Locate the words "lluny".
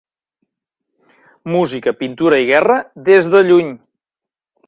3.51-3.71